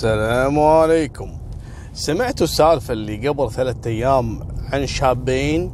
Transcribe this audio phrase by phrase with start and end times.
[0.00, 1.38] السلام عليكم.
[1.92, 5.72] سمعتوا السالفة اللي قبل ثلاثة أيام عن شابين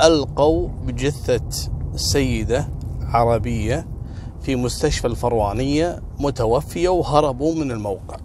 [0.00, 2.68] ألقوا بجثة سيدة
[3.00, 3.86] عربية
[4.40, 8.16] في مستشفى الفروانية متوفية وهربوا من الموقع.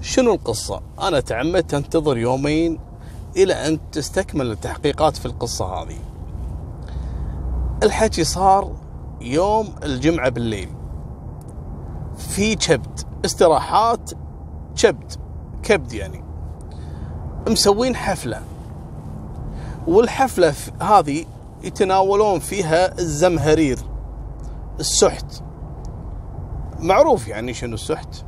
[0.00, 2.78] شنو القصة؟ أنا تعمدت أنتظر يومين
[3.36, 5.98] إلى أن تستكمل التحقيقات في القصة هذه.
[7.82, 8.72] الحكي صار
[9.20, 10.68] يوم الجمعة بالليل.
[12.16, 14.10] في كبد استراحات
[14.76, 15.12] كبد.
[15.62, 16.24] كبد يعني.
[17.48, 18.40] مسوين حفلة.
[19.86, 21.24] والحفلة هذه
[21.62, 23.78] يتناولون فيها الزمهرير
[24.80, 25.42] السحت.
[26.78, 28.24] معروف يعني شنو السحت.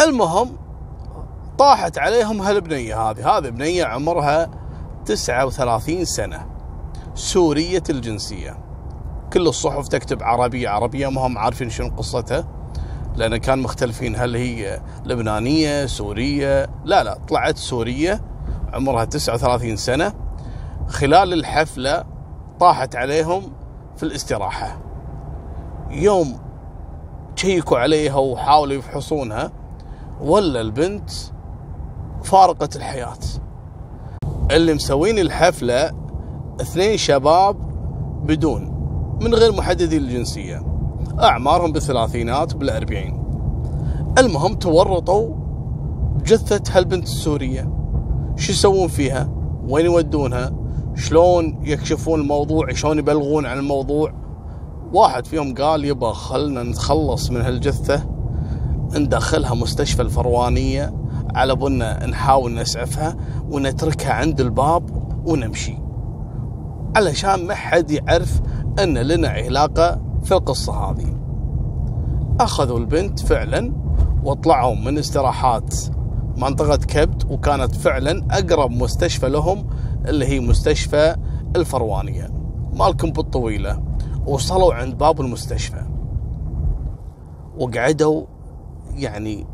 [0.00, 0.56] المهم
[1.58, 3.36] طاحت عليهم هالبنية هذه.
[3.36, 4.50] هذه بنية عمرها
[5.04, 6.46] 39 سنة.
[7.14, 8.58] سورية الجنسية.
[9.32, 12.48] كل الصحف تكتب عربية عربية ما هم عارفين شنو قصتها.
[13.16, 14.16] لأن كان مختلفين.
[14.16, 18.20] هل هي لبنانية سورية؟ لا لا طلعت سورية
[18.72, 20.12] عمرها 39 سنة.
[20.88, 22.04] خلال الحفلة
[22.60, 23.42] طاحت عليهم
[23.96, 24.80] في الاستراحة.
[25.90, 26.38] يوم
[27.36, 29.52] شيكوا عليها وحاولوا يفحصونها
[30.20, 31.10] ولا البنت
[32.24, 33.18] فارقت الحياة.
[34.50, 35.92] اللي مسوين الحفلة
[36.60, 37.56] اثنين شباب
[38.26, 38.76] بدون
[39.22, 40.75] من غير محددي الجنسية.
[41.22, 43.22] أعمارهم بالثلاثينات بالأربعين.
[44.18, 45.34] المهم تورطوا
[46.16, 47.72] بجثة هالبنت السورية.
[48.36, 49.30] شو يسوون فيها؟
[49.68, 50.52] وين يودونها؟
[50.94, 54.12] شلون يكشفون الموضوع؟ شلون يبلغون عن الموضوع؟
[54.92, 58.06] واحد فيهم قال يبا خلنا نتخلص من هالجثة
[58.94, 60.94] ندخلها مستشفى الفروانية
[61.34, 63.16] على بنا نحاول نسعفها
[63.50, 64.90] ونتركها عند الباب
[65.26, 65.78] ونمشي.
[66.96, 68.40] علشان ما حد يعرف
[68.78, 71.16] أن لنا علاقة في القصة هذه.
[72.40, 73.72] أخذوا البنت فعلا
[74.24, 75.74] وطلعوا من استراحات
[76.36, 79.66] منطقة كبد وكانت فعلا أقرب مستشفى لهم
[80.08, 81.16] اللي هي مستشفى
[81.56, 82.30] الفروانية.
[82.72, 83.82] مالكم بالطويلة.
[84.26, 85.86] وصلوا عند باب المستشفى.
[87.58, 88.24] وقعدوا
[88.94, 89.46] يعني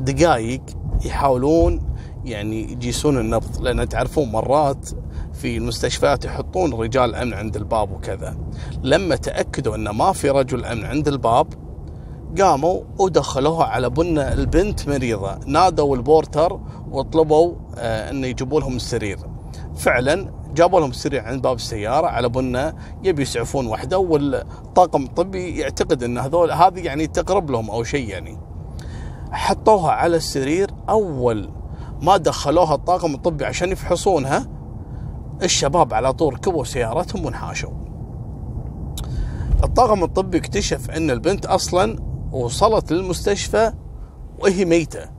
[0.00, 0.62] دقائق
[1.04, 1.80] يحاولون
[2.24, 4.90] يعني يجيسون النبض لأن تعرفون مرات
[5.42, 8.36] في المستشفيات يحطون رجال أمن عند الباب وكذا.
[8.82, 11.46] لما تأكدوا أن ما في رجل أمن عند الباب
[12.40, 15.38] قاموا ودخلوها على بن البنت مريضة.
[15.46, 16.60] نادوا البورتر
[16.90, 19.18] وطلبوا آه انه يجيبوا لهم السرير.
[19.76, 26.02] فعلا جابوا لهم السرير عند باب السيارة على بنا يبي يسعفون وحده والطاقم الطبي يعتقد
[26.02, 28.38] أن هذول هذه يعني تقرب لهم أو شيء يعني.
[29.32, 30.70] حطوها على السرير.
[30.88, 31.50] أول
[32.02, 34.61] ما دخلوها الطاقم الطبي عشان يفحصونها
[35.42, 37.70] الشباب على طول ركبوا سيارتهم وانحاشوا.
[39.64, 41.98] الطاقم الطبي اكتشف إن البنت أصلا
[42.32, 43.72] وصلت للمستشفى
[44.38, 45.10] وهي ميتة.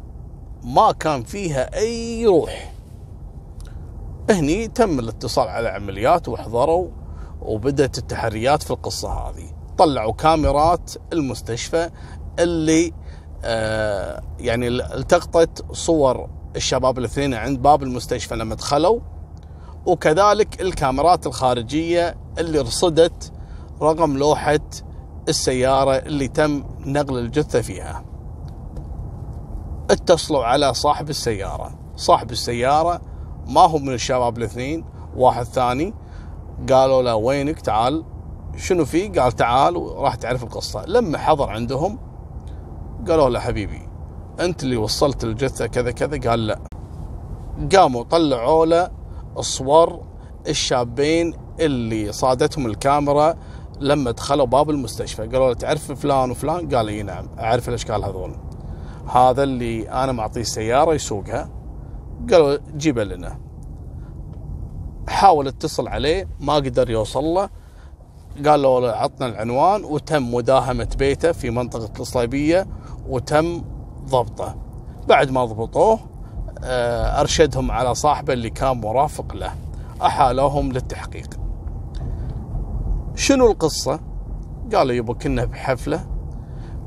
[0.63, 2.73] ما كان فيها أي روح.
[4.29, 6.87] هني تم الاتصال على عمليات وحضروا
[7.41, 9.49] وبدأت التحريات في القصة هذه.
[9.77, 11.89] طلعوا كاميرات المستشفى
[12.39, 12.93] اللي
[13.43, 18.99] آه يعني التقطت صور الشباب الاثنين عند باب المستشفى لما دخلوا.
[19.85, 23.31] وكذلك الكاميرات الخارجية اللي رصدت
[23.81, 24.59] رقم لوحة
[25.29, 28.03] السيارة اللي تم نقل الجثة فيها.
[29.89, 31.71] اتصلوا على صاحب السيارة.
[31.95, 33.01] صاحب السيارة
[33.47, 34.85] ما هو من الشباب الاثنين
[35.15, 35.93] واحد ثاني.
[36.69, 38.05] قالوا له وينك؟ تعال.
[38.57, 39.77] شنو في؟ قال تعال.
[39.77, 40.85] وراح تعرف القصة.
[40.85, 41.99] لما حضر عندهم
[43.07, 43.89] قالوا له حبيبي
[44.39, 46.29] أنت اللي وصلت الجثة كذا كذا.
[46.29, 46.59] قال لا.
[47.75, 49.02] قاموا طلعوا له
[49.39, 50.03] صور
[50.47, 53.35] الشابين اللي صادتهم الكاميرا
[53.79, 55.21] لما دخلوا باب المستشفى.
[55.21, 58.35] قالوا له تعرف فلان وفلان؟ قال اي نعم أعرف الأشكال هذول.
[59.07, 61.49] هذا اللي أنا معطيه السياره يسوقها.
[62.31, 63.39] قالوا جيبه لنا.
[65.07, 67.49] حاول اتصل عليه ما قدر يوصل له.
[68.45, 72.67] قال له عطنا العنوان وتم مداهمة بيته في منطقة الصليبية
[73.09, 73.61] وتم
[74.09, 74.55] ضبطه.
[75.07, 75.99] بعد ما ضبطوه
[77.19, 79.53] أرشدهم على صاحبه اللي كان مرافق له.
[80.01, 81.39] أحالوهم للتحقيق.
[83.15, 83.99] شنو القصة؟
[84.73, 86.05] قالوا يبا كنا بحفلة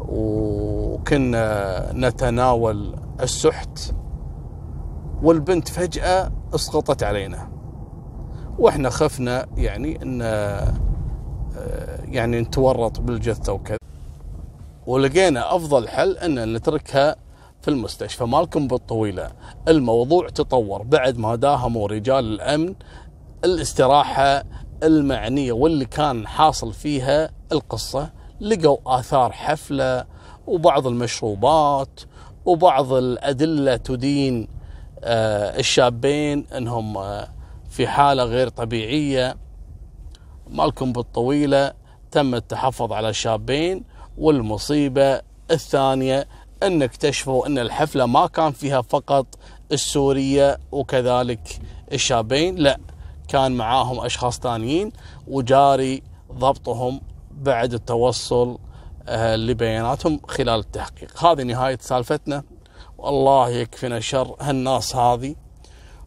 [0.00, 3.94] وكنا نتناول السحت
[5.22, 7.48] والبنت فجأة اسقطت علينا.
[8.58, 10.20] وإحنا خفنا يعني إن
[12.04, 13.78] يعني نتورط بالجثة وكذا.
[14.86, 17.16] ولقينا أفضل حل إن نتركها
[17.60, 19.30] في المستشفى مالكم بالطويلة.
[19.68, 22.74] الموضوع تطور بعد ما داهموا رجال الأمن
[23.44, 24.44] الاستراحة
[24.82, 28.10] المعنية واللي كان حاصل فيها القصة.
[28.40, 30.04] لقوا آثار حفلة
[30.46, 32.00] وبعض المشروبات
[32.44, 34.48] وبعض الأدلة تدين
[35.04, 37.28] آه، الشابين أنهم آه،
[37.70, 39.36] في حالة غير طبيعية.
[40.50, 41.72] مالكم بالطويلة
[42.10, 43.84] تم التحفظ على الشابين
[44.18, 45.20] والمصيبة
[45.50, 46.28] الثانية
[46.62, 49.26] أن اكتشفوا أن الحفلة ما كان فيها فقط
[49.72, 51.60] السورية وكذلك
[51.92, 52.78] الشابين لا
[53.28, 54.92] كان معاهم أشخاص ثانيين
[55.28, 57.00] وجاري ضبطهم
[57.30, 58.58] بعد التوصل
[59.08, 61.24] آه، لبياناتهم خلال التحقيق.
[61.24, 62.42] هذه نهاية سالفتنا.
[62.98, 65.34] والله يكفينا شر هالناس هذه.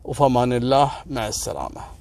[0.04, 1.99] وفمان الله مع السلامة.